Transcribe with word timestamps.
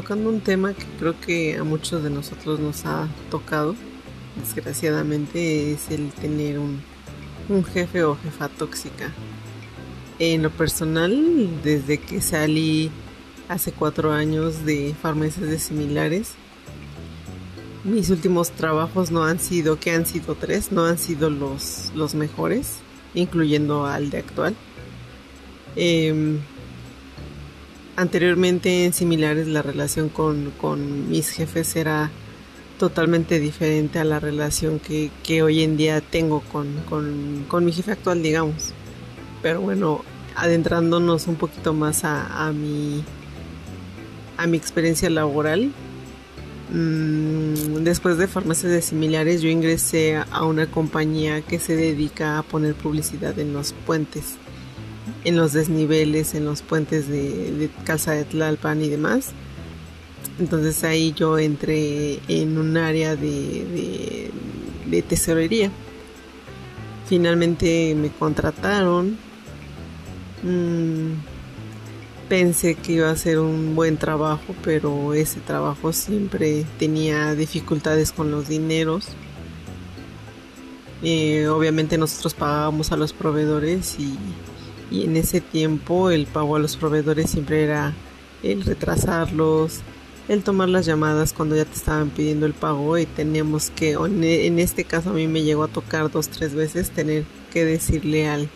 tocando 0.00 0.30
un 0.30 0.40
tema 0.40 0.74
que 0.74 0.84
creo 1.00 1.20
que 1.20 1.56
a 1.56 1.64
muchos 1.64 2.04
de 2.04 2.10
nosotros 2.10 2.60
nos 2.60 2.86
ha 2.86 3.08
tocado, 3.32 3.74
desgraciadamente, 4.40 5.72
es 5.72 5.90
el 5.90 6.12
tener 6.12 6.60
un, 6.60 6.80
un 7.48 7.64
jefe 7.64 8.04
o 8.04 8.14
jefa 8.14 8.48
tóxica. 8.48 9.12
En 10.20 10.44
lo 10.44 10.50
personal, 10.50 11.50
desde 11.64 11.98
que 11.98 12.20
salí 12.20 12.92
hace 13.48 13.72
cuatro 13.72 14.12
años 14.12 14.64
de 14.64 14.94
farmacias 15.02 15.48
de 15.48 15.58
similares, 15.58 16.34
mis 17.82 18.08
últimos 18.10 18.52
trabajos 18.52 19.10
no 19.10 19.24
han 19.24 19.40
sido, 19.40 19.80
que 19.80 19.90
han 19.90 20.06
sido 20.06 20.36
tres, 20.36 20.70
no 20.70 20.84
han 20.84 20.98
sido 20.98 21.28
los, 21.28 21.90
los 21.96 22.14
mejores, 22.14 22.76
incluyendo 23.14 23.84
al 23.84 24.10
de 24.10 24.18
actual. 24.18 24.54
Em, 25.74 26.38
anteriormente 27.98 28.84
en 28.84 28.92
similares 28.92 29.46
la 29.46 29.62
relación 29.62 30.08
con, 30.08 30.52
con, 30.60 31.10
mis 31.10 31.30
jefes 31.30 31.76
era 31.76 32.10
totalmente 32.78 33.40
diferente 33.40 33.98
a 33.98 34.04
la 34.04 34.20
relación 34.20 34.78
que, 34.78 35.10
que 35.22 35.42
hoy 35.42 35.62
en 35.62 35.76
día 35.76 36.00
tengo 36.00 36.40
con, 36.40 36.72
con, 36.88 37.44
con, 37.48 37.64
mi 37.64 37.72
jefe 37.72 37.92
actual, 37.92 38.22
digamos. 38.22 38.72
Pero 39.42 39.60
bueno, 39.60 40.04
adentrándonos 40.36 41.26
un 41.26 41.36
poquito 41.36 41.74
más 41.74 42.04
a, 42.04 42.46
a 42.46 42.52
mi, 42.52 43.02
a 44.36 44.46
mi 44.46 44.56
experiencia 44.56 45.10
laboral, 45.10 45.72
Mm, 46.70 47.82
después 47.82 48.18
de 48.18 48.26
farmacias 48.26 48.70
de 48.70 48.82
similares, 48.82 49.40
yo 49.40 49.48
ingresé 49.48 50.16
a 50.16 50.44
una 50.44 50.66
compañía 50.70 51.40
que 51.40 51.58
se 51.58 51.76
dedica 51.76 52.38
a 52.38 52.42
poner 52.42 52.74
publicidad 52.74 53.38
en 53.38 53.54
los 53.54 53.72
puentes, 53.86 54.36
en 55.24 55.36
los 55.36 55.52
desniveles, 55.52 56.34
en 56.34 56.44
los 56.44 56.62
puentes 56.62 57.08
de, 57.08 57.70
Casa 57.84 58.12
de 58.12 58.24
Tlalpan 58.24 58.82
y 58.82 58.88
demás. 58.88 59.30
Entonces 60.38 60.84
ahí 60.84 61.12
yo 61.12 61.38
entré 61.38 62.20
en 62.28 62.58
un 62.58 62.76
área 62.76 63.16
de, 63.16 64.30
de 64.86 65.02
tesorería. 65.02 65.70
Finalmente 67.06 67.94
me 67.94 68.10
contrataron. 68.10 69.16
Mm, 70.42 71.14
pensé 72.28 72.74
que 72.74 72.92
iba 72.92 73.10
a 73.10 73.16
ser 73.16 73.38
un 73.38 73.74
buen 73.74 73.96
trabajo, 73.96 74.54
pero 74.62 75.14
ese 75.14 75.40
trabajo 75.40 75.92
siempre 75.92 76.64
tenía 76.78 77.34
dificultades 77.34 78.12
con 78.12 78.30
los 78.30 78.48
dineros. 78.48 79.08
Eh, 81.02 81.46
obviamente 81.48 81.96
nosotros 81.96 82.34
pagábamos 82.34 82.92
a 82.92 82.96
los 82.96 83.12
proveedores 83.12 83.98
y, 83.98 84.18
en 84.90 85.16
ese 85.16 85.40
tiempo 85.40 86.10
el 86.10 86.26
pago 86.26 86.56
a 86.56 86.58
los 86.58 86.76
proveedores 86.76 87.30
siempre 87.30 87.64
era 87.64 87.94
el 88.42 88.64
retrasarlos, 88.64 89.80
el 90.28 90.42
tomar 90.42 90.68
las 90.68 90.86
llamadas 90.86 91.32
cuando 91.32 91.56
ya 91.56 91.64
te 91.64 91.74
estaban 91.74 92.10
pidiendo 92.10 92.46
el 92.46 92.54
pago 92.54 92.98
y 92.98 93.06
teníamos 93.06 93.70
que, 93.70 93.92
en 93.92 94.58
este 94.58 94.84
caso 94.84 95.10
a 95.10 95.12
mí 95.14 95.26
me 95.26 95.42
llegó 95.42 95.64
a 95.64 95.68
tocar 95.68 96.10
dos, 96.10 96.28
tres 96.28 96.54
veces 96.54 96.90
tener 96.90 97.24
que 97.52 97.64
decirle 97.64 98.28
al, 98.28 98.48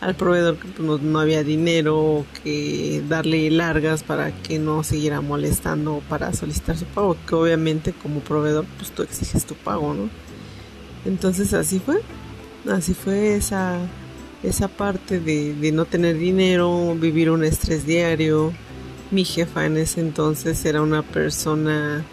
al 0.00 0.14
proveedor 0.14 0.56
que 0.56 0.68
pues, 0.68 1.02
no, 1.02 1.18
había 1.18 1.44
dinero 1.44 2.24
que 2.42 3.02
darle 3.08 3.50
largas 3.50 4.02
para 4.02 4.32
que 4.32 4.58
no 4.58 4.82
siguiera 4.82 5.20
molestando 5.20 6.02
para 6.08 6.32
solicitar 6.32 6.76
su 6.76 6.86
pago 6.86 7.16
que 7.26 7.34
obviamente 7.34 7.92
como 7.92 8.20
proveedor 8.20 8.64
pues 8.78 8.90
tú 8.90 9.02
exiges 9.02 9.44
tu 9.44 9.54
pago 9.54 9.92
no 9.92 10.08
entonces 11.04 11.52
así 11.52 11.80
fue 11.80 12.00
así 12.70 12.94
fue 12.94 13.36
esa 13.36 13.78
esa 14.42 14.68
parte 14.68 15.20
de, 15.20 15.72
no 15.72 15.84
tener 15.84 16.16
dinero 16.16 16.94
vivir 16.94 17.30
un 17.30 17.44
estrés 17.44 17.86
diario 17.86 18.52
mi 19.10 19.24
jefa 19.24 19.66
en 19.66 19.76
ese 19.76 20.00
entonces 20.00 20.64
era 20.64 20.82
una 20.82 21.02
persona 21.02 22.04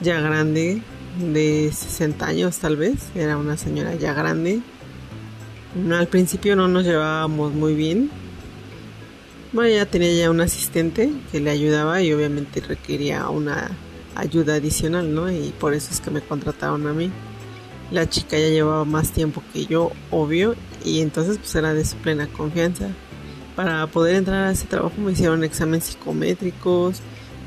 ya 0.00 0.20
grande 0.20 0.82
de 1.18 1.70
60 1.72 2.26
años 2.26 2.58
tal 2.58 2.76
vez 2.76 3.10
era 3.14 3.36
una 3.36 3.56
señora 3.56 3.94
ya 3.94 4.12
grande 4.12 4.62
al 5.90 6.06
principio 6.06 6.54
no 6.54 6.68
nos 6.68 6.84
llevábamos 6.84 7.54
muy 7.54 7.74
bien. 7.74 8.10
Bueno, 9.52 9.70
ella 9.70 9.86
tenía 9.86 10.12
ya 10.12 10.30
un 10.30 10.40
asistente 10.40 11.10
que 11.30 11.40
le 11.40 11.50
ayudaba 11.50 12.02
y 12.02 12.12
obviamente 12.12 12.60
requería 12.60 13.28
una 13.30 13.70
ayuda 14.14 14.56
adicional, 14.56 15.14
¿no? 15.14 15.30
Y 15.30 15.52
por 15.58 15.72
eso 15.72 15.90
es 15.90 16.00
que 16.00 16.10
me 16.10 16.20
contrataron 16.20 16.86
a 16.86 16.92
mí. 16.92 17.10
La 17.90 18.08
chica 18.08 18.38
ya 18.38 18.48
llevaba 18.48 18.84
más 18.84 19.12
tiempo 19.12 19.42
que 19.52 19.66
yo, 19.66 19.92
obvio, 20.10 20.54
y 20.84 21.00
entonces 21.00 21.38
pues 21.38 21.54
era 21.54 21.74
de 21.74 21.84
su 21.84 21.96
plena 21.96 22.26
confianza. 22.26 22.88
Para 23.56 23.86
poder 23.86 24.16
entrar 24.16 24.48
a 24.48 24.52
ese 24.52 24.66
trabajo 24.66 24.94
me 24.98 25.12
hicieron 25.12 25.44
exámenes 25.44 25.84
psicométricos, 25.84 27.00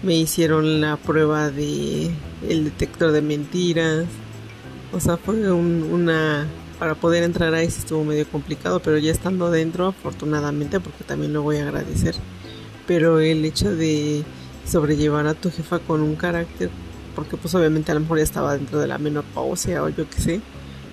me 0.03 0.16
hicieron 0.16 0.81
la 0.81 0.97
prueba 0.97 1.50
de 1.50 2.12
el 2.47 2.63
detector 2.66 3.12
de 3.12 3.22
mentiras. 3.22 4.06
O 4.94 5.00
sea, 5.00 5.18
fue 5.18 5.51
una 5.51 6.47
para 6.79 6.95
poder 6.95 7.24
entrar 7.24 7.53
ahí 7.53 7.69
sí 7.69 7.79
estuvo 7.79 8.03
medio 8.03 8.28
complicado, 8.28 8.81
pero 8.81 8.97
ya 8.97 9.12
estando 9.12 9.50
dentro, 9.50 9.88
afortunadamente, 9.88 10.79
porque 10.79 11.03
también 11.03 11.34
lo 11.34 11.41
voy 11.41 11.57
a 11.57 11.63
agradecer. 11.63 12.16
Pero 12.85 13.19
el 13.19 13.44
hecho 13.45 13.74
de 13.75 14.24
sobrellevar 14.66 15.28
a 15.28 15.34
tu 15.34 15.50
jefa 15.51 15.79
con 15.79 16.01
un 16.01 16.16
carácter, 16.16 16.69
porque 17.16 17.38
pues 17.38 17.56
obviamente 17.56 17.91
a 17.91 17.95
lo 17.95 18.01
mejor 18.01 18.18
ya 18.18 18.24
estaba 18.24 18.57
dentro 18.57 18.79
de 18.79 18.88
la 18.88 18.97
menopausia 18.97 19.84
o 19.84 19.90
yo 19.90 20.09
qué 20.09 20.22
sé, 20.22 20.41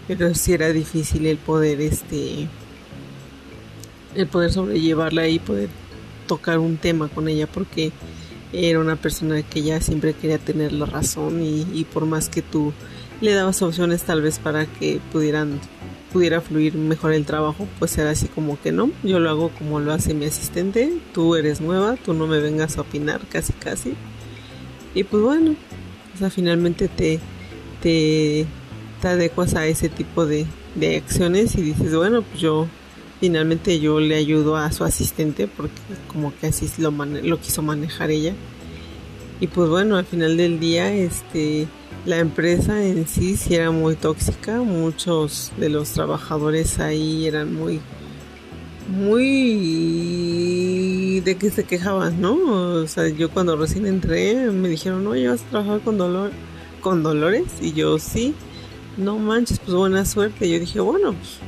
pero 0.08 0.34
sí 0.34 0.52
era 0.52 0.72
difícil 0.72 1.26
el 1.26 1.38
poder, 1.38 1.80
este, 1.80 2.48
el 4.14 4.26
poder 4.26 4.52
sobrellevarla 4.52 5.28
y 5.28 5.38
poder 5.38 5.68
tocar 6.26 6.58
un 6.58 6.76
tema 6.76 7.08
con 7.08 7.28
ella, 7.28 7.46
porque 7.46 7.92
era 8.52 8.80
una 8.80 8.96
persona 8.96 9.42
que 9.42 9.62
ya 9.62 9.80
siempre 9.80 10.14
quería 10.14 10.38
tener 10.38 10.72
la 10.72 10.86
razón 10.86 11.42
y, 11.42 11.86
por 11.92 12.06
más 12.06 12.28
que 12.28 12.42
tú 12.42 12.72
le 13.20 13.32
dabas 13.32 13.62
opciones 13.62 14.02
tal 14.02 14.20
vez 14.20 14.38
para 14.38 14.66
que 14.66 15.00
pudieran 15.12 15.60
pudiera 16.12 16.42
fluir 16.42 16.74
mejor 16.74 17.14
el 17.14 17.24
trabajo, 17.24 17.66
pues 17.78 17.96
era 17.96 18.10
así 18.10 18.28
como 18.28 18.60
que 18.60 18.70
no, 18.70 18.90
yo 19.02 19.18
lo 19.18 19.30
hago 19.30 19.48
como 19.50 19.80
lo 19.80 19.94
hace 19.94 20.12
mi 20.12 20.26
asistente, 20.26 20.92
tú 21.14 21.36
eres 21.36 21.62
nueva, 21.62 21.96
tú 21.96 22.12
no 22.12 22.26
me 22.26 22.38
vengas 22.38 22.76
a 22.76 22.82
opinar 22.82 23.22
casi 23.30 23.54
casi. 23.54 23.94
Y 24.94 25.04
pues 25.04 25.22
bueno, 25.22 25.54
o 26.14 26.18
sea, 26.18 26.28
finalmente 26.28 26.88
te, 26.88 27.18
te, 27.80 28.44
te 29.02 29.08
adecuas 29.08 29.54
a 29.56 29.66
ese 29.66 29.88
tipo 29.88 30.24
de, 30.24 30.46
de 30.76 30.96
acciones 30.96 31.56
y 31.56 31.62
dices, 31.62 31.94
bueno, 31.94 32.22
pues 32.22 32.40
yo 32.40 32.68
finalmente 33.20 33.80
yo 33.80 33.98
le 33.98 34.14
ayudo 34.14 34.56
a 34.56 34.70
su 34.70 34.84
asistente 34.84 35.48
porque 35.48 35.74
como 36.06 36.32
que 36.38 36.46
así 36.46 36.70
lo, 36.78 36.92
lo 36.92 37.40
quiso 37.40 37.62
manejar 37.62 38.12
ella. 38.12 38.32
Y 39.40 39.48
pues 39.48 39.68
bueno, 39.68 39.96
al 39.96 40.04
final 40.06 40.36
del 40.36 40.60
día, 40.60 40.94
este 40.94 41.66
la 42.06 42.18
empresa 42.18 42.84
en 42.84 43.06
sí 43.08 43.36
sí 43.36 43.54
era 43.56 43.72
muy 43.72 43.96
tóxica, 43.96 44.62
muchos 44.62 45.52
de 45.56 45.68
los 45.68 45.90
trabajadores 45.90 46.78
ahí 46.78 47.26
eran 47.26 47.52
muy 47.54 47.80
muy 48.88 50.02
de 51.24 51.36
que 51.36 51.50
se 51.50 51.64
quejaban, 51.64 52.20
¿no? 52.20 52.34
O 52.82 52.86
sea, 52.86 53.08
yo 53.08 53.30
cuando 53.30 53.56
recién 53.56 53.86
entré 53.86 54.34
me 54.50 54.68
dijeron, 54.68 55.04
"Oye, 55.08 55.28
vas 55.28 55.42
a 55.42 55.50
trabajar 55.50 55.80
con 55.80 55.98
dolor 55.98 56.30
con 56.80 57.02
Dolores" 57.02 57.46
y 57.60 57.72
yo, 57.72 57.98
"Sí." 57.98 58.34
No 58.96 59.18
manches, 59.18 59.58
pues 59.58 59.74
buena 59.74 60.04
suerte. 60.04 60.48
yo 60.50 60.58
dije, 60.58 60.80
"Bueno, 60.80 61.12
pues, 61.12 61.38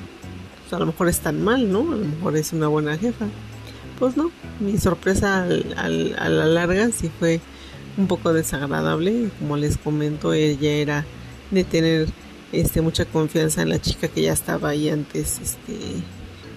pues, 0.63 0.73
a 0.73 0.79
lo 0.79 0.87
mejor 0.87 1.09
es 1.09 1.21
tan 1.21 1.43
mal, 1.43 1.71
¿no? 1.71 1.81
A 1.93 1.97
lo 1.97 2.05
mejor 2.05 2.37
es 2.37 2.53
una 2.53 2.69
buena 2.69 2.97
jefa." 2.97 3.27
Pues 3.99 4.17
no, 4.17 4.31
mi 4.61 4.79
sorpresa 4.79 5.45
al, 5.45 6.17
a 6.19 6.29
la 6.29 6.47
larga 6.47 6.91
sí 6.91 7.11
fue 7.19 7.41
un 7.97 8.07
poco 8.07 8.33
desagradable. 8.33 9.31
Como 9.39 9.57
les 9.57 9.79
comento, 9.79 10.33
ella 10.33 10.73
era 10.73 11.07
de 11.51 11.65
tener 11.65 12.09
este, 12.53 12.81
mucha 12.81 13.05
confianza 13.05 13.63
en 13.63 13.69
la 13.69 13.81
chica 13.81 14.09
que 14.09 14.23
ya 14.23 14.33
estaba 14.33 14.71
ahí 14.71 14.89
antes, 14.89 15.41
este, 15.41 15.77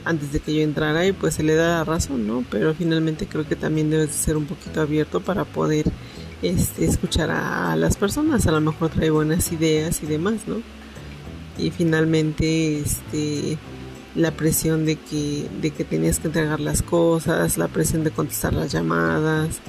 antes 0.06 0.32
de 0.32 0.40
que 0.40 0.54
yo 0.54 0.62
entrara 0.62 1.06
y 1.06 1.12
pues 1.12 1.36
se 1.36 1.44
le 1.44 1.56
da 1.56 1.80
la 1.80 1.84
razón, 1.84 2.28
¿no? 2.28 2.44
Pero 2.50 2.74
finalmente 2.74 3.28
creo 3.28 3.48
que 3.48 3.56
también 3.56 3.90
debes 3.90 4.12
ser 4.12 4.38
un 4.38 4.46
poquito 4.46 4.82
abierto 4.82 5.22
para 5.22 5.46
poder 5.46 5.86
este, 6.42 6.86
escuchar 6.86 7.32
a, 7.32 7.76
las 7.76 7.98
personas. 7.98 8.48
A 8.48 8.52
lo 8.52 8.62
mejor 8.62 8.90
trae 8.90 9.10
buenas 9.10 9.52
ideas 9.52 10.02
y 10.04 10.06
demás, 10.06 10.48
¿no? 10.48 10.62
Y 11.58 11.72
finalmente, 11.72 12.80
este 12.80 13.58
la 14.18 14.32
presión 14.32 14.86
de 14.86 14.96
que, 14.96 15.48
de 15.62 15.72
que 15.72 15.84
tenías 15.84 16.20
que 16.20 16.28
entregar 16.28 16.60
las 16.60 16.82
cosas, 16.82 17.58
la 17.58 17.68
presión 17.68 18.04
de 18.04 18.12
contestar 18.12 18.52
las 18.54 18.72
llamadas, 18.72 19.60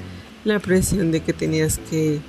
la 0.44 0.58
presión 0.58 1.12
de 1.12 1.20
que 1.20 1.35
tenías 1.35 1.79
que, 1.90 2.20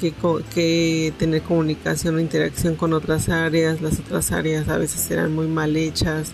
que, 0.00 1.12
tener 1.18 1.42
comunicación 1.42 2.16
o 2.16 2.20
interacción 2.20 2.74
con 2.74 2.94
otras 2.94 3.28
áreas, 3.28 3.82
las 3.82 4.00
otras 4.00 4.32
áreas 4.32 4.68
a 4.68 4.78
veces 4.78 5.10
eran 5.10 5.34
muy 5.34 5.46
mal 5.46 5.76
hechas, 5.76 6.32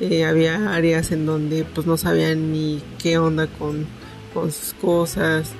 eh, 0.00 0.24
había 0.24 0.74
áreas 0.74 1.12
en 1.12 1.26
donde 1.26 1.64
pues 1.64 1.86
no 1.86 1.98
sabían 1.98 2.50
ni 2.50 2.82
qué 2.98 3.18
onda 3.18 3.46
con, 3.46 3.86
con 4.32 4.50
sus 4.50 4.72
cosas, 4.72 5.50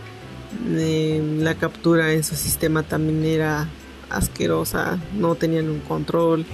eh, 0.71 1.23
la 1.39 1.55
captura 1.55 2.13
en 2.13 2.25
su 2.25 2.35
sistema 2.35 2.83
también 2.83 3.25
era 3.25 3.69
asquerosa, 4.17 4.99
no 5.17 5.35
tenían 5.35 5.69
un 5.69 5.81
control, 5.81 6.45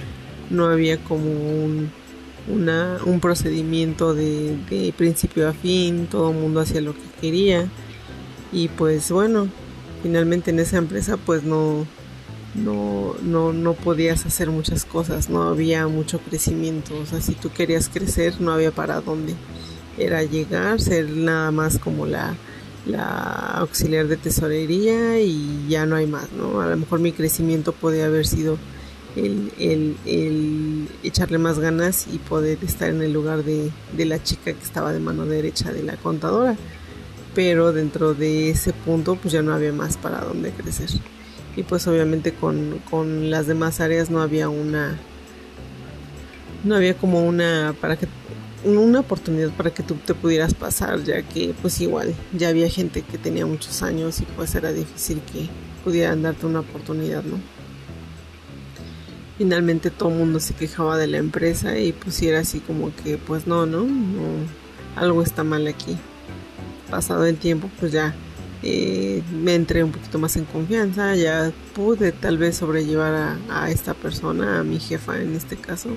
no 0.49 0.65
había 0.65 0.97
como 0.97 1.25
un, 1.25 1.91
una, 2.47 2.97
un 3.05 3.19
procedimiento 3.19 4.13
de, 4.13 4.57
de 4.69 4.93
principio 4.97 5.47
a 5.47 5.53
fin, 5.53 6.07
todo 6.07 6.31
el 6.31 6.37
mundo 6.37 6.59
hacía 6.59 6.81
lo 6.81 6.93
que 6.93 7.09
quería. 7.21 7.67
Y 8.51 8.67
pues 8.69 9.11
bueno, 9.11 9.47
finalmente 10.01 10.51
en 10.51 10.59
esa 10.59 10.77
empresa 10.77 11.17
pues 11.17 11.43
no, 11.43 11.85
no, 12.55 13.15
no, 13.21 13.53
no 13.53 13.73
podías 13.73 14.25
hacer 14.25 14.49
muchas 14.49 14.85
cosas, 14.85 15.29
no 15.29 15.43
había 15.43 15.87
mucho 15.87 16.19
crecimiento, 16.19 16.97
o 16.97 17.05
sea, 17.05 17.21
si 17.21 17.33
tú 17.33 17.51
querías 17.51 17.89
crecer 17.89 18.39
no 18.41 18.51
había 18.51 18.71
para 18.71 19.01
dónde, 19.01 19.35
era 19.97 20.23
llegar, 20.23 20.79
ser 20.79 21.09
nada 21.09 21.51
más 21.51 21.77
como 21.77 22.05
la, 22.05 22.35
la 22.85 23.03
auxiliar 23.57 24.07
de 24.07 24.17
tesorería 24.17 25.19
y 25.19 25.67
ya 25.67 25.85
no 25.85 25.95
hay 25.95 26.07
más, 26.07 26.31
¿no? 26.31 26.61
A 26.61 26.67
lo 26.67 26.77
mejor 26.77 26.99
mi 26.99 27.11
crecimiento 27.11 27.71
podía 27.71 28.05
haber 28.05 28.25
sido 28.25 28.57
el, 29.15 29.51
el, 29.59 29.97
el 30.05 30.87
echarle 31.03 31.37
más 31.37 31.59
ganas 31.59 32.07
y 32.11 32.17
poder 32.19 32.57
estar 32.63 32.89
en 32.89 33.01
el 33.01 33.11
lugar 33.11 33.43
de, 33.43 33.71
de 33.95 34.05
la 34.05 34.21
chica 34.23 34.53
que 34.53 34.63
estaba 34.63 34.93
de 34.93 34.99
mano 34.99 35.25
derecha 35.25 35.71
de 35.71 35.83
la 35.83 35.97
contadora, 35.97 36.55
pero 37.35 37.73
dentro 37.73 38.13
de 38.13 38.49
ese 38.51 38.73
punto 38.73 39.15
pues 39.15 39.33
ya 39.33 39.41
no 39.41 39.53
había 39.53 39.73
más 39.73 39.97
para 39.97 40.21
dónde 40.21 40.51
crecer 40.51 40.89
y 41.55 41.63
pues 41.63 41.87
obviamente 41.87 42.33
con, 42.33 42.79
con 42.89 43.29
las 43.29 43.47
demás 43.47 43.81
áreas 43.81 44.09
no 44.09 44.21
había 44.21 44.49
una 44.49 44.97
no 46.63 46.75
había 46.75 46.93
como 46.93 47.25
una 47.25 47.75
para 47.81 47.97
que 47.97 48.07
una 48.65 48.99
oportunidad 48.99 49.51
para 49.51 49.73
que 49.73 49.83
tú 49.83 49.95
te 49.95 50.13
pudieras 50.13 50.53
pasar 50.53 51.03
ya 51.03 51.21
que 51.21 51.53
pues 51.61 51.79
igual 51.81 52.13
ya 52.33 52.49
había 52.49 52.69
gente 52.69 53.01
que 53.01 53.17
tenía 53.17 53.45
muchos 53.45 53.81
años 53.81 54.19
y 54.21 54.25
pues 54.35 54.53
era 54.55 54.71
difícil 54.71 55.21
que 55.31 55.47
pudieran 55.83 56.21
darte 56.21 56.45
una 56.45 56.59
oportunidad 56.59 57.23
no 57.23 57.37
finalmente 59.37 59.89
todo 59.89 60.09
el 60.09 60.15
mundo 60.15 60.41
se 60.41 60.53
quejaba 60.53 60.97
de 60.97 61.07
la 61.07 61.17
empresa 61.17 61.77
y 61.77 61.93
pues 61.93 62.21
era 62.21 62.39
así 62.39 62.59
como 62.59 62.93
que 62.95 63.17
pues 63.17 63.47
no 63.47 63.65
no 63.65 63.83
no 63.83 64.59
algo 64.95 65.21
está 65.21 65.43
mal 65.43 65.67
aquí. 65.67 65.97
Pasado 66.89 67.25
el 67.25 67.37
tiempo 67.37 67.69
pues 67.79 67.91
ya 67.91 68.13
eh, 68.63 69.23
me 69.31 69.55
entré 69.55 69.83
un 69.83 69.91
poquito 69.91 70.19
más 70.19 70.35
en 70.35 70.45
confianza, 70.45 71.15
ya 71.15 71.51
pude 71.73 72.11
tal 72.11 72.37
vez 72.37 72.57
sobrellevar 72.57 73.37
a, 73.49 73.71
esta 73.71 73.93
persona, 73.93 74.59
a 74.59 74.63
mi 74.63 74.79
jefa 74.79 75.21
en 75.21 75.35
este 75.35 75.55
caso. 75.55 75.89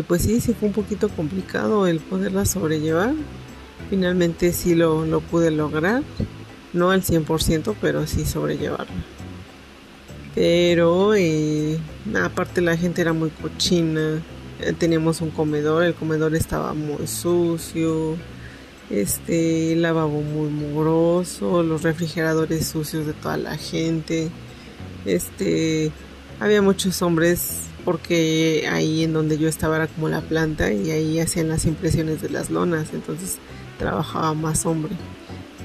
Y 0.00 0.02
pues 0.02 0.22
sí, 0.22 0.40
sí 0.40 0.54
fue 0.54 0.68
un 0.68 0.72
poquito 0.72 1.10
complicado 1.10 1.86
el 1.86 2.00
poderla 2.00 2.46
sobrellevar. 2.46 3.12
Finalmente 3.90 4.54
sí 4.54 4.74
lo, 4.74 5.04
lo 5.04 5.20
pude 5.20 5.50
lograr, 5.50 6.02
no 6.72 6.90
al 6.90 7.02
100%, 7.02 7.74
pero 7.82 8.06
sí 8.06 8.24
sobrellevarlo. 8.24 8.94
Pero 10.34 11.14
eh, 11.14 11.78
aparte 12.18 12.62
la 12.62 12.78
gente 12.78 13.02
era 13.02 13.12
muy 13.12 13.28
cochina, 13.28 14.22
eh, 14.60 14.72
teníamos 14.72 15.20
un 15.20 15.32
comedor, 15.32 15.84
el 15.84 15.92
comedor 15.92 16.34
estaba 16.34 16.72
muy 16.72 17.06
sucio, 17.06 18.16
este 18.88 19.76
lavabo 19.76 20.22
muy 20.22 20.48
mugroso, 20.48 21.62
los 21.62 21.82
refrigeradores 21.82 22.68
sucios 22.68 23.04
de 23.04 23.12
toda 23.12 23.36
la 23.36 23.58
gente. 23.58 24.30
Este 25.04 25.92
había 26.40 26.62
muchos 26.62 27.02
hombres 27.02 27.69
porque 27.84 28.68
ahí 28.70 29.04
en 29.04 29.12
donde 29.12 29.38
yo 29.38 29.48
estaba 29.48 29.76
era 29.76 29.86
como 29.86 30.08
la 30.08 30.20
planta 30.20 30.72
y 30.72 30.90
ahí 30.90 31.20
hacían 31.20 31.48
las 31.48 31.66
impresiones 31.66 32.22
de 32.22 32.30
las 32.30 32.50
lonas, 32.50 32.88
entonces 32.92 33.38
trabajaba 33.78 34.34
más 34.34 34.66
hombre. 34.66 34.92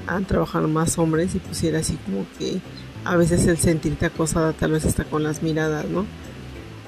Han 0.06 0.24
trabajado 0.24 0.68
más 0.68 0.98
hombres 0.98 1.34
y 1.34 1.38
pusiera 1.38 1.80
así 1.80 1.98
como 2.04 2.26
que 2.38 2.60
a 3.04 3.16
veces 3.16 3.46
el 3.46 3.58
sentirte 3.58 4.06
acosada 4.06 4.52
tal 4.52 4.72
vez 4.72 4.84
hasta 4.84 5.04
con 5.04 5.22
las 5.22 5.42
miradas, 5.42 5.86
¿no? 5.86 6.04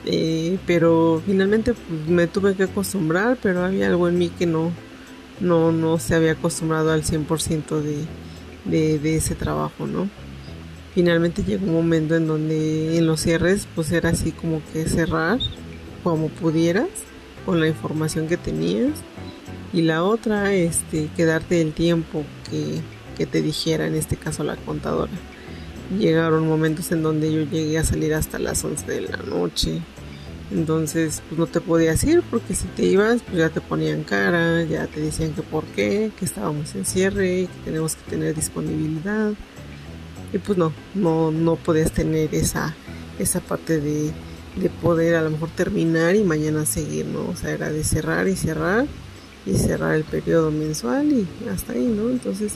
Eh, 0.04 0.58
pero 0.66 1.22
finalmente 1.24 1.74
pues, 1.74 2.08
me 2.08 2.26
tuve 2.26 2.54
que 2.54 2.64
acostumbrar, 2.64 3.38
pero 3.42 3.64
había 3.64 3.88
algo 3.88 4.08
en 4.08 4.18
mí 4.18 4.30
que 4.30 4.46
no, 4.46 4.72
no, 5.40 5.72
no 5.72 5.98
se 5.98 6.14
había 6.14 6.32
acostumbrado 6.32 6.92
al 6.92 7.04
100% 7.04 7.80
de, 8.64 8.98
de, 8.98 9.16
ese 9.16 9.34
trabajo, 9.34 9.86
¿no? 9.86 10.08
Finalmente 10.98 11.44
llegó 11.44 11.64
un 11.66 11.74
momento 11.74 12.16
en 12.16 12.26
donde 12.26 12.98
en 12.98 13.06
los 13.06 13.20
cierres 13.20 13.68
pues 13.76 13.92
era 13.92 14.08
así 14.08 14.32
como 14.32 14.60
que 14.72 14.88
cerrar 14.88 15.38
como 16.02 16.28
pudieras 16.28 16.88
con 17.46 17.60
la 17.60 17.68
información 17.68 18.26
que 18.26 18.36
tenías 18.36 18.98
y 19.72 19.82
la 19.82 20.02
otra 20.02 20.52
este 20.52 21.08
quedarte 21.16 21.60
el 21.60 21.72
tiempo 21.72 22.24
que, 22.50 22.80
que 23.16 23.26
te 23.26 23.42
dijera 23.42 23.86
en 23.86 23.94
este 23.94 24.16
caso 24.16 24.42
la 24.42 24.56
contadora 24.56 25.12
llegaron 25.96 26.48
momentos 26.48 26.90
en 26.90 27.04
donde 27.04 27.32
yo 27.32 27.42
llegué 27.44 27.78
a 27.78 27.84
salir 27.84 28.12
hasta 28.12 28.40
las 28.40 28.64
11 28.64 28.84
de 28.90 29.00
la 29.02 29.18
noche 29.18 29.80
entonces, 30.50 31.22
pues 31.28 31.38
no 31.38 31.46
te 31.46 31.60
podías 31.60 32.02
ir 32.04 32.22
porque 32.22 32.54
si 32.54 32.66
te 32.68 32.82
ibas, 32.86 33.20
pues 33.22 33.36
ya 33.36 33.50
te 33.50 33.60
ponían 33.60 34.02
cara, 34.02 34.64
ya 34.64 34.86
te 34.86 35.00
decían 35.00 35.34
que 35.34 35.42
por 35.42 35.62
qué, 35.64 36.10
que 36.18 36.24
estábamos 36.24 36.74
en 36.74 36.86
cierre, 36.86 37.48
que 37.52 37.64
tenemos 37.66 37.96
que 37.96 38.10
tener 38.10 38.34
disponibilidad. 38.34 39.34
Y 40.32 40.38
pues 40.38 40.58
no, 40.58 40.72
no, 40.94 41.30
no 41.30 41.56
podías 41.56 41.92
tener 41.92 42.34
esa, 42.34 42.74
esa 43.18 43.40
parte 43.40 43.80
de, 43.80 44.12
de 44.56 44.70
poder 44.82 45.14
a 45.14 45.22
lo 45.22 45.30
mejor 45.30 45.50
terminar 45.50 46.16
y 46.16 46.24
mañana 46.24 46.66
seguir, 46.66 47.06
¿no? 47.06 47.28
O 47.28 47.36
sea, 47.36 47.50
era 47.50 47.70
de 47.70 47.84
cerrar 47.84 48.28
y 48.28 48.36
cerrar 48.36 48.86
y 49.46 49.54
cerrar 49.54 49.94
el 49.94 50.04
periodo 50.04 50.50
mensual 50.50 51.10
y 51.12 51.26
hasta 51.48 51.72
ahí, 51.72 51.86
¿no? 51.86 52.10
Entonces, 52.10 52.54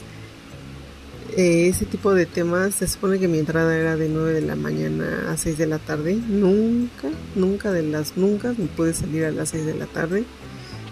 eh, 1.35 1.67
ese 1.67 1.85
tipo 1.85 2.13
de 2.13 2.27
temas, 2.27 2.75
se 2.75 2.87
supone 2.87 3.17
que 3.17 3.27
mi 3.27 3.39
entrada 3.39 3.75
era 3.75 3.95
de 3.95 4.07
9 4.07 4.33
de 4.33 4.41
la 4.41 4.55
mañana 4.55 5.31
a 5.31 5.37
6 5.37 5.57
de 5.57 5.65
la 5.65 5.79
tarde. 5.79 6.15
Nunca, 6.15 7.09
nunca 7.35 7.71
de 7.71 7.81
las 7.81 8.17
nunca 8.17 8.53
me 8.55 8.65
pude 8.67 8.93
salir 8.93 9.25
a 9.25 9.31
las 9.31 9.49
6 9.49 9.65
de 9.65 9.73
la 9.73 9.87
tarde. 9.87 10.25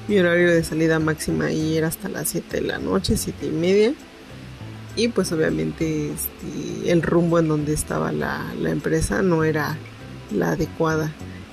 Mi 0.07 0.17
horario 0.17 0.49
de 0.49 0.63
salida 0.63 0.97
máxima 0.97 1.45
ahí 1.45 1.77
era 1.77 1.87
hasta 1.87 2.09
las 2.09 2.29
7 2.29 2.61
de 2.61 2.67
la 2.67 2.79
noche, 2.79 3.17
7 3.17 3.45
y 3.45 3.51
media. 3.51 3.93
Y 4.95 5.07
pues 5.07 5.31
obviamente 5.31 6.11
este, 6.11 6.91
el 6.91 7.01
rumbo 7.01 7.39
en 7.39 7.47
donde 7.47 7.73
estaba 7.73 8.11
la, 8.11 8.53
la 8.59 8.71
empresa 8.71 9.21
no 9.21 9.43
era 9.43 9.77
la 10.31 10.51
adecuada. 10.51 11.11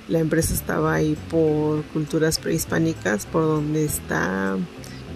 La 0.08 0.19
empresa 0.19 0.55
estaba 0.55 0.94
ahí 0.94 1.17
por 1.31 1.82
culturas 1.85 2.38
prehispánicas, 2.38 3.26
por 3.26 3.43
donde 3.43 3.85
está 3.85 4.56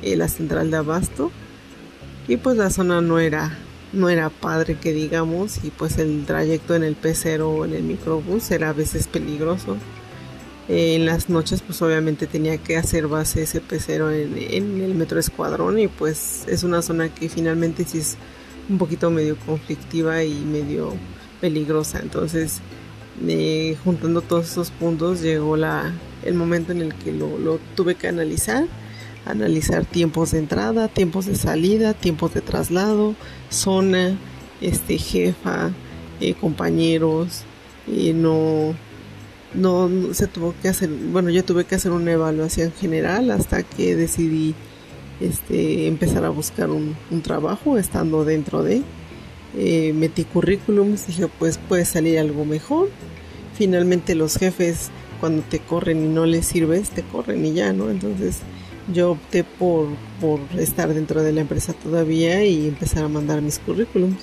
eh, 0.02 0.16
la 0.16 0.28
central 0.28 0.70
de 0.70 0.76
abasto 0.76 1.30
y 2.28 2.36
pues 2.36 2.56
la 2.56 2.70
zona 2.70 3.00
no 3.00 3.19
era 3.19 3.56
no 3.92 4.08
era 4.08 4.30
padre 4.30 4.76
que 4.76 4.92
digamos 4.92 5.62
y 5.64 5.70
pues 5.70 5.98
el 5.98 6.24
trayecto 6.24 6.74
en 6.74 6.82
el 6.82 6.94
pecero 6.94 7.50
o 7.50 7.64
en 7.64 7.74
el 7.74 7.82
microbús 7.82 8.50
era 8.50 8.70
a 8.70 8.72
veces 8.72 9.06
peligroso 9.06 9.76
en 10.69 11.06
las 11.06 11.29
noches 11.29 11.62
pues 11.62 11.82
obviamente 11.82 12.26
tenía 12.26 12.59
que 12.59 12.76
hacer 12.76 13.09
base 13.09 13.43
ese 13.43 13.61
pecero 13.61 14.11
en, 14.11 14.37
el 14.37 14.94
metro 14.94 15.19
escuadrón 15.19 15.79
y 15.79 15.88
pues 15.88 16.44
es 16.48 16.63
una 16.63 16.82
zona 16.82 17.13
que 17.13 17.29
finalmente 17.29 17.84
sí 17.84 17.98
es 17.98 18.17
un 18.69 18.79
poquito 18.79 19.10
medio 19.10 19.36
conflictiva 19.36 20.22
y 20.22 20.34
medio 20.34 20.94
peligrosa. 21.41 21.98
Entonces 22.01 22.60
eh, 23.27 23.77
juntando 23.84 24.22
todos 24.22 24.51
esos 24.51 24.70
puntos 24.70 25.20
llegó 25.20 25.56
la 25.56 25.93
el 26.25 26.34
momento 26.34 26.72
en 26.72 26.82
el 26.82 26.94
que 26.94 27.13
lo, 27.13 27.36
lo 27.39 27.58
tuve 27.75 27.96
que 27.96 28.08
analizar 28.08 28.67
analizar 29.27 29.84
tiempos 29.84 30.32
de 30.32 30.39
entrada, 30.39 30.89
tiempos 30.89 31.27
de 31.27 31.36
salida, 31.36 31.94
tiempos 31.94 32.34
de 32.34 32.41
traslado, 32.41 33.15
zona, 33.51 34.17
este 34.60 34.98
jefa, 34.98 35.70
eh, 36.20 36.34
compañeros, 36.34 37.43
y 37.86 38.13
no, 38.13 38.75
no 39.55 39.91
se 40.13 40.27
tuvo 40.27 40.55
que 40.63 40.69
hacer, 40.69 40.89
bueno, 40.89 41.31
yo 41.31 41.44
tuve 41.44 41.65
que 41.65 41.75
hacer 41.75 41.93
una 41.93 42.13
evaluación 42.13 42.73
general 42.73 43.31
hasta 43.31 43.63
que 43.63 43.97
decidí 43.97 44.55
este, 45.21 45.87
empezar 45.87 46.25
a 46.25 46.31
buscar 46.31 46.71
un, 46.71 46.97
trabajo 47.23 47.79
estando 47.79 48.25
dentro 48.25 48.63
de, 48.63 48.82
eh, 49.56 49.93
metí 49.94 50.25
currículums, 50.25 51.06
dije 51.06 51.29
pues 51.39 51.59
puede 51.59 51.85
salir 51.85 52.19
algo 52.19 52.44
mejor. 52.44 52.89
Finalmente 53.55 54.15
los 54.15 54.37
jefes 54.37 54.91
cuando 55.21 55.43
te 55.43 55.61
corren 55.61 56.05
y 56.05 56.09
no 56.09 56.27
les 56.27 56.47
sirves, 56.47 56.91
te 56.91 57.03
corren 57.03 57.44
y 57.44 57.53
ya, 57.53 57.73
¿no? 57.73 57.91
Entonces 57.91 58.39
yo 58.93 59.13
opté 59.13 59.44
por, 59.44 59.89
por 60.21 60.41
estar 60.59 60.93
dentro 60.93 61.23
de 61.23 61.32
la 61.32 61.43
empresa 61.43 61.73
todavía 61.75 62.44
y 62.44 62.67
empezar 62.67 63.05
a 63.05 63.09
mandar 63.09 63.43
mis 63.43 63.59
currículums. 63.59 64.17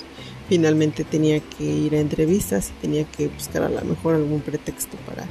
Finalmente 0.50 1.03
tenía 1.03 1.39
que 1.39 1.63
ir 1.63 1.96
a 1.96 2.00
entrevistas 2.00 2.70
y 2.70 2.82
tenía 2.82 3.03
que 3.06 3.27
buscar 3.27 3.63
a 3.63 3.70
lo 3.70 3.82
mejor 3.82 4.15
algún 4.15 4.41
pretexto 4.41 4.98
para 5.06 5.25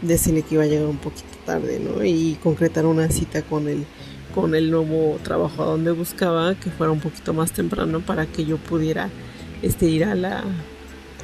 decirle 0.00 0.42
que 0.42 0.54
iba 0.54 0.64
a 0.64 0.66
llegar 0.66 0.86
un 0.86 0.96
poquito 0.96 1.36
tarde, 1.44 1.80
¿no? 1.80 2.02
Y 2.04 2.38
concretar 2.42 2.86
una 2.86 3.10
cita 3.10 3.42
con 3.42 3.68
el, 3.68 3.84
con 4.34 4.54
el 4.54 4.70
nuevo 4.70 5.18
trabajo 5.22 5.62
a 5.62 5.66
donde 5.66 5.90
buscaba 5.90 6.54
que 6.54 6.70
fuera 6.70 6.92
un 6.92 7.00
poquito 7.00 7.34
más 7.34 7.52
temprano 7.52 8.00
para 8.00 8.26
que 8.26 8.44
yo 8.44 8.56
pudiera 8.56 9.10
este, 9.60 9.86
ir 9.86 10.04
a 10.04 10.14
la, 10.14 10.44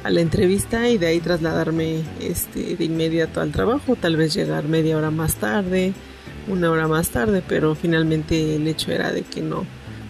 a 0.03 0.09
la 0.09 0.21
entrevista 0.21 0.89
y 0.89 0.97
de 0.97 1.07
ahí 1.07 1.19
trasladarme 1.21 2.01
este, 2.21 2.75
de 2.75 2.85
inmediato 2.85 3.41
al 3.41 3.51
trabajo, 3.51 3.95
tal 3.95 4.17
vez 4.17 4.33
llegar 4.33 4.67
media 4.67 4.97
hora 4.97 5.09
más 5.09 5.35
tarde 5.35 5.93
una 6.47 6.71
hora 6.71 6.87
más 6.87 7.09
tarde, 7.09 7.43
pero 7.47 7.75
finalmente 7.75 8.55
el 8.55 8.67
hecho 8.67 8.91
era 8.91 9.11
de 9.11 9.23
que 9.23 9.41
no, 9.41 9.65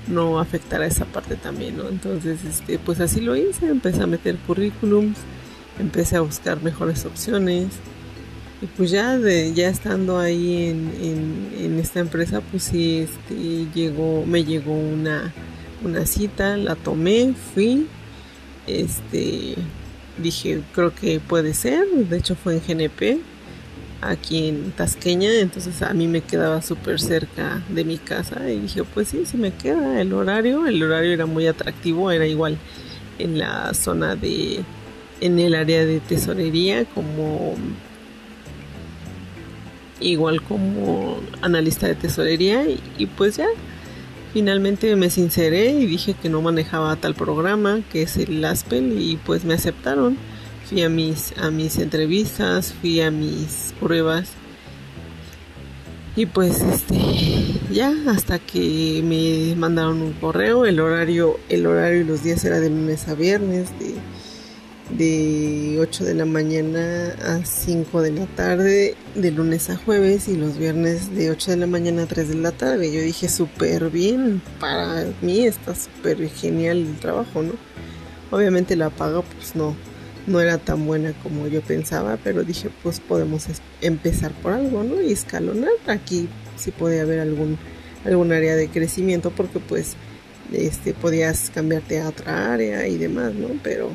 no 0.07 0.39
afectara 0.39 0.85
esa 0.85 1.05
parte 1.05 1.35
también, 1.35 1.77
¿no? 1.77 1.89
Entonces, 1.89 2.43
este, 2.43 2.79
pues 2.79 2.99
así 2.99 3.21
lo 3.21 3.35
hice, 3.35 3.67
empecé 3.67 4.03
a 4.03 4.07
meter 4.07 4.37
currículums, 4.37 5.17
empecé 5.79 6.17
a 6.17 6.21
buscar 6.21 6.61
mejores 6.61 7.05
opciones 7.05 7.67
y 8.61 8.65
pues 8.65 8.89
ya 8.89 9.17
de, 9.17 9.53
ya 9.53 9.69
estando 9.69 10.17
ahí 10.17 10.69
en, 10.69 11.51
en, 11.59 11.79
esta 11.79 11.99
empresa, 11.99 12.41
pues 12.41 12.63
sí, 12.63 12.99
este, 12.99 13.67
llegó, 13.73 14.25
me 14.25 14.43
llegó 14.43 14.73
una, 14.73 15.33
una 15.83 16.05
cita, 16.05 16.57
la 16.57 16.75
tomé, 16.75 17.33
fui 17.53 17.87
este 18.65 19.55
dije, 20.17 20.61
creo 20.73 20.93
que 20.93 21.19
puede 21.19 21.53
ser, 21.53 21.85
de 21.87 22.17
hecho 22.17 22.35
fue 22.35 22.55
en 22.55 22.61
GNP, 22.61 23.19
aquí 24.01 24.47
en 24.47 24.71
Tasqueña, 24.71 25.33
entonces 25.39 25.81
a 25.81 25.93
mí 25.93 26.07
me 26.07 26.21
quedaba 26.21 26.61
súper 26.61 26.99
cerca 26.99 27.61
de 27.69 27.83
mi 27.83 27.97
casa 27.97 28.49
y 28.49 28.59
dije, 28.59 28.83
pues 28.83 29.09
sí, 29.09 29.23
sí 29.25 29.37
me 29.37 29.51
queda 29.51 30.01
el 30.01 30.13
horario, 30.13 30.67
el 30.67 30.81
horario 30.83 31.13
era 31.13 31.25
muy 31.25 31.47
atractivo, 31.47 32.11
era 32.11 32.27
igual 32.27 32.57
en 33.19 33.37
la 33.39 33.73
zona 33.73 34.15
de, 34.15 34.63
en 35.21 35.39
el 35.39 35.55
área 35.55 35.85
de 35.85 35.99
tesorería 35.99 36.85
como 36.85 37.55
igual 39.99 40.41
como 40.43 41.19
analista 41.41 41.87
de 41.87 41.95
tesorería 41.95 42.65
y, 42.97 43.05
pues 43.07 43.37
ya 43.37 43.47
finalmente 44.33 44.95
me 44.95 45.09
sinceré 45.09 45.71
y 45.71 45.87
dije 45.87 46.13
que 46.13 46.29
no 46.29 46.41
manejaba 46.41 46.95
tal 46.97 47.15
programa 47.15 47.81
que 47.91 48.03
es 48.03 48.17
el 48.17 48.43
ASPEL 48.45 49.01
y 49.01 49.17
pues 49.25 49.43
me 49.43 49.55
aceptaron 49.55 50.17
fui 50.69 50.83
a 50.83 50.89
mis 50.89 51.33
a 51.37 51.49
mis 51.51 51.77
entrevistas 51.77 52.73
fui 52.73 53.01
a 53.01 53.11
mis 53.11 53.73
pruebas 53.79 54.29
y 56.15 56.25
pues 56.25 56.61
este 56.61 56.97
ya 57.71 57.93
hasta 58.07 58.39
que 58.39 59.01
me 59.03 59.55
mandaron 59.55 60.01
un 60.01 60.13
correo 60.13 60.65
el 60.65 60.79
horario 60.79 61.39
el 61.49 61.65
horario 61.65 62.01
y 62.01 62.03
los 62.03 62.23
días 62.23 62.43
era 62.43 62.59
de 62.59 62.69
lunes 62.69 63.07
a 63.07 63.15
viernes 63.15 63.69
de 63.79 63.95
de 64.89 65.77
8 65.79 66.05
de 66.05 66.13
la 66.13 66.25
mañana 66.25 67.13
a 67.25 67.45
5 67.45 68.01
de 68.01 68.11
la 68.11 68.25
tarde, 68.25 68.95
de 69.15 69.31
lunes 69.31 69.69
a 69.69 69.75
jueves 69.75 70.27
y 70.27 70.37
los 70.37 70.57
viernes 70.57 71.13
de 71.13 71.29
8 71.31 71.51
de 71.51 71.57
la 71.57 71.67
mañana 71.67 72.03
a 72.03 72.05
3 72.05 72.29
de 72.29 72.35
la 72.35 72.51
tarde. 72.51 72.91
Yo 72.91 73.01
dije 73.01 73.27
súper 73.27 73.89
bien, 73.89 74.41
para 74.59 75.05
mí 75.21 75.45
está 75.45 75.75
súper 75.75 76.29
genial 76.29 76.77
el 76.77 76.95
trabajo, 76.99 77.43
¿no? 77.43 77.53
Obviamente 78.31 78.75
la 78.75 78.89
paga 78.89 79.21
pues 79.21 79.55
no, 79.55 79.75
no 80.27 80.41
era 80.41 80.57
tan 80.57 80.85
buena 80.85 81.13
como 81.23 81.47
yo 81.47 81.61
pensaba, 81.61 82.17
pero 82.23 82.43
dije 82.43 82.69
pues 82.83 82.99
podemos 82.99 83.45
empezar 83.81 84.31
por 84.33 84.53
algo, 84.53 84.83
¿no? 84.83 85.01
Y 85.01 85.13
escalonar. 85.13 85.71
Aquí 85.87 86.27
sí 86.57 86.71
podía 86.71 87.01
haber 87.01 87.21
algún, 87.21 87.57
algún 88.05 88.31
área 88.31 88.55
de 88.55 88.67
crecimiento 88.67 89.31
porque 89.31 89.59
pues 89.59 89.95
este 90.53 90.93
podías 90.93 91.49
cambiarte 91.49 92.01
a 92.01 92.09
otra 92.09 92.53
área 92.53 92.87
y 92.87 92.97
demás, 92.97 93.33
¿no? 93.33 93.47
Pero 93.63 93.91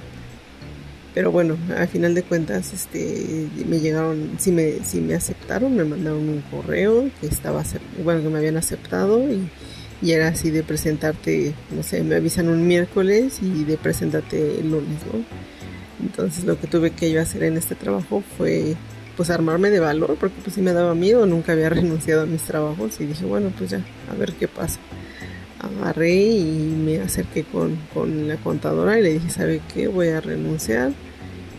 pero 1.14 1.30
bueno, 1.30 1.58
al 1.76 1.88
final 1.88 2.14
de 2.14 2.22
cuentas, 2.22 2.72
este, 2.72 3.46
me 3.66 3.80
llegaron, 3.80 4.30
sí 4.38 4.50
me, 4.50 4.76
me 5.02 5.14
aceptaron, 5.14 5.76
me 5.76 5.84
mandaron 5.84 6.26
un 6.26 6.40
correo 6.50 7.10
que 7.20 7.26
estaba, 7.26 7.62
bueno, 8.02 8.22
que 8.22 8.28
me 8.30 8.38
habían 8.38 8.56
aceptado 8.56 9.20
y, 9.30 9.46
y, 10.00 10.12
era 10.12 10.28
así 10.28 10.50
de 10.50 10.62
presentarte, 10.62 11.54
no 11.70 11.82
sé, 11.82 12.02
me 12.02 12.14
avisan 12.14 12.48
un 12.48 12.66
miércoles 12.66 13.40
y 13.42 13.64
de 13.64 13.76
presentarte 13.76 14.60
el 14.60 14.70
lunes, 14.70 15.00
¿no? 15.12 15.51
Entonces 16.02 16.44
lo 16.44 16.60
que 16.60 16.66
tuve 16.66 16.90
que 16.90 17.10
yo 17.10 17.22
hacer 17.22 17.44
en 17.44 17.56
este 17.56 17.74
trabajo 17.74 18.22
fue 18.36 18.74
pues 19.16 19.30
armarme 19.30 19.70
de 19.70 19.80
valor 19.80 20.16
porque 20.18 20.36
pues 20.42 20.54
sí 20.54 20.62
me 20.62 20.72
daba 20.72 20.94
miedo, 20.94 21.26
nunca 21.26 21.52
había 21.52 21.68
renunciado 21.70 22.22
a 22.22 22.26
mis 22.26 22.42
trabajos 22.42 23.00
y 23.00 23.06
dije, 23.06 23.24
bueno, 23.24 23.52
pues 23.56 23.70
ya, 23.70 23.80
a 24.10 24.14
ver 24.14 24.32
qué 24.34 24.48
pasa 24.48 24.78
agarré 25.62 26.14
y 26.14 26.74
me 26.84 27.00
acerqué 27.00 27.44
con, 27.44 27.76
con, 27.94 28.28
la 28.28 28.36
contadora 28.36 28.98
y 28.98 29.02
le 29.02 29.12
dije, 29.14 29.30
¿sabe 29.30 29.60
qué? 29.72 29.88
Voy 29.88 30.08
a 30.08 30.20
renunciar. 30.20 30.92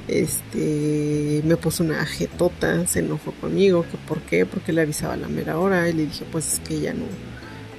Este, 0.08 1.42
me 1.46 1.56
puso 1.56 1.84
una 1.84 2.06
jetota, 2.06 2.86
se 2.88 3.00
enojó 3.00 3.32
conmigo, 3.40 3.86
que 3.90 3.98
por 3.98 4.22
qué, 4.22 4.46
porque 4.46 4.74
le 4.74 4.82
avisaba 4.82 5.14
a 5.14 5.18
la 5.18 5.30
mera 5.30 5.58
hora 5.58 5.88
y 5.88 5.94
le 5.94 6.06
dije, 6.06 6.26
pues 6.32 6.56
es 6.56 6.60
que 6.60 6.82
ya 6.82 6.94
no, 6.94 7.06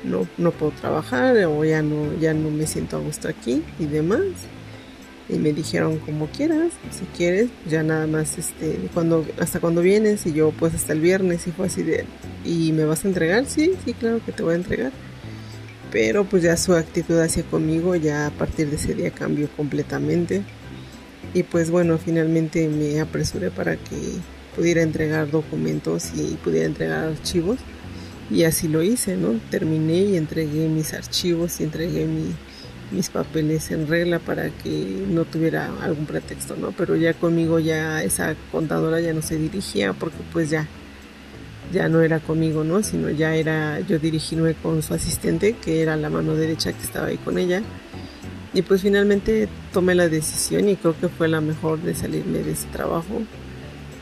no, 0.04 0.26
no 0.38 0.50
puedo 0.50 0.72
trabajar 0.72 1.36
o 1.44 1.64
ya 1.64 1.82
no, 1.82 2.18
ya 2.18 2.32
no 2.32 2.50
me 2.50 2.66
siento 2.66 2.96
a 2.96 3.00
gusto 3.00 3.28
aquí 3.28 3.62
y 3.78 3.84
demás. 3.86 4.22
Y 5.28 5.38
me 5.38 5.52
dijeron 5.52 5.98
como 5.98 6.26
quieras, 6.28 6.72
si 6.90 7.04
quieres, 7.16 7.48
ya 7.66 7.82
nada 7.82 8.06
más, 8.06 8.36
este, 8.36 8.78
cuando, 8.92 9.26
hasta 9.40 9.58
cuando 9.58 9.80
vienes 9.80 10.26
y 10.26 10.34
yo 10.34 10.50
pues 10.50 10.74
hasta 10.74 10.92
el 10.92 11.00
viernes 11.00 11.46
y 11.46 11.50
fue 11.52 11.66
así 11.66 11.82
de, 11.82 12.04
¿y 12.44 12.72
me 12.72 12.84
vas 12.84 13.04
a 13.04 13.08
entregar? 13.08 13.46
Sí, 13.46 13.72
sí, 13.84 13.94
claro 13.94 14.20
que 14.24 14.32
te 14.32 14.42
voy 14.42 14.52
a 14.52 14.56
entregar 14.56 14.92
pero 15.94 16.24
pues 16.24 16.42
ya 16.42 16.56
su 16.56 16.74
actitud 16.74 17.20
hacia 17.20 17.44
conmigo 17.44 17.94
ya 17.94 18.26
a 18.26 18.30
partir 18.32 18.68
de 18.68 18.74
ese 18.74 18.94
día 18.94 19.12
cambió 19.12 19.48
completamente. 19.56 20.42
Y 21.34 21.44
pues 21.44 21.70
bueno 21.70 21.98
finalmente 21.98 22.66
me 22.66 23.00
apresuré 23.00 23.52
para 23.52 23.76
que 23.76 23.96
pudiera 24.56 24.82
entregar 24.82 25.30
documentos 25.30 26.10
y 26.16 26.34
pudiera 26.42 26.66
entregar 26.66 27.04
archivos. 27.04 27.60
Y 28.28 28.42
así 28.42 28.66
lo 28.66 28.82
hice, 28.82 29.16
¿no? 29.16 29.38
Terminé 29.52 29.98
y 29.98 30.16
entregué 30.16 30.66
mis 30.68 30.94
archivos 30.94 31.60
y 31.60 31.62
entregué 31.62 32.08
mis 32.90 33.08
papeles 33.10 33.70
en 33.70 33.88
regla 33.88 34.18
para 34.18 34.50
que 34.50 35.04
no 35.08 35.24
tuviera 35.24 35.70
algún 35.82 36.06
pretexto, 36.06 36.56
¿no? 36.56 36.72
Pero 36.72 36.96
ya 36.96 37.14
conmigo 37.14 37.58
ya 37.58 38.02
esa 38.02 38.34
contadora 38.52 39.00
ya 39.00 39.12
no 39.12 39.22
se 39.22 39.36
dirigía 39.36 39.92
porque 39.92 40.18
pues 40.32 40.50
ya 40.50 40.66
ya 41.72 41.88
no 41.88 42.00
era 42.02 42.20
conmigo, 42.20 42.64
¿no? 42.64 42.82
Sino 42.82 43.10
ya 43.10 43.34
era 43.34 43.80
yo 43.80 43.98
dirigirme 43.98 44.54
con 44.54 44.82
su 44.82 44.94
asistente, 44.94 45.54
que 45.54 45.82
era 45.82 45.96
la 45.96 46.10
mano 46.10 46.34
derecha 46.34 46.72
que 46.72 46.82
estaba 46.82 47.08
ahí 47.08 47.16
con 47.16 47.38
ella. 47.38 47.62
Y 48.52 48.62
pues 48.62 48.82
finalmente 48.82 49.48
tomé 49.72 49.94
la 49.94 50.08
decisión 50.08 50.68
y 50.68 50.76
creo 50.76 50.94
que 50.98 51.08
fue 51.08 51.26
la 51.28 51.40
mejor 51.40 51.80
de 51.80 51.94
salirme 51.94 52.38
de 52.38 52.52
ese 52.52 52.68
trabajo. 52.68 53.22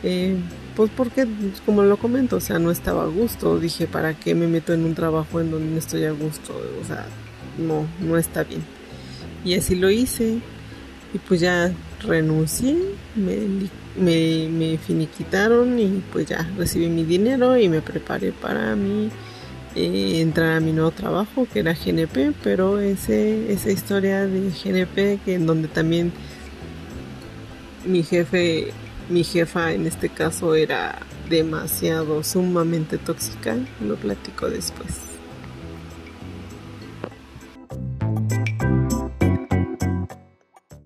Eh, 0.02 0.36
pues 0.76 0.90
porque, 0.94 1.26
como 1.64 1.82
lo 1.82 1.96
comento, 1.96 2.36
o 2.36 2.40
sea, 2.40 2.58
no 2.58 2.70
estaba 2.70 3.04
a 3.04 3.06
gusto. 3.06 3.58
Dije, 3.58 3.86
¿para 3.86 4.14
qué 4.14 4.34
me 4.34 4.46
meto 4.48 4.72
en 4.74 4.84
un 4.84 4.94
trabajo 4.94 5.40
en 5.40 5.50
donde 5.50 5.70
no 5.70 5.78
estoy 5.78 6.04
a 6.04 6.12
gusto? 6.12 6.54
O 6.82 6.86
sea, 6.86 7.06
no, 7.58 7.86
no 8.00 8.16
está 8.16 8.44
bien. 8.44 8.62
Y 9.44 9.54
así 9.54 9.74
lo 9.74 9.90
hice. 9.90 10.38
Y 11.14 11.18
pues 11.18 11.40
ya 11.40 11.72
renuncié, 12.02 12.76
me, 13.14 13.36
me, 13.96 14.48
me 14.48 14.78
finiquitaron 14.78 15.78
y 15.78 16.02
pues 16.10 16.26
ya 16.26 16.48
recibí 16.56 16.88
mi 16.88 17.04
dinero 17.04 17.56
y 17.58 17.68
me 17.68 17.82
preparé 17.82 18.32
para 18.32 18.74
mi 18.76 19.10
eh, 19.74 20.20
entrar 20.20 20.56
a 20.56 20.60
mi 20.60 20.72
nuevo 20.72 20.90
trabajo 20.90 21.46
que 21.52 21.60
era 21.60 21.74
GNP, 21.74 22.34
pero 22.42 22.78
ese, 22.78 23.52
esa 23.52 23.70
historia 23.70 24.26
de 24.26 24.50
GNP 24.50 25.20
que 25.24 25.34
en 25.34 25.46
donde 25.46 25.68
también 25.68 26.12
mi 27.86 28.02
jefe, 28.02 28.72
mi 29.08 29.24
jefa 29.24 29.72
en 29.72 29.86
este 29.86 30.08
caso 30.08 30.54
era 30.54 30.98
demasiado, 31.30 32.22
sumamente 32.22 32.98
tóxica, 32.98 33.56
lo 33.80 33.96
platico 33.96 34.50
después. 34.50 35.11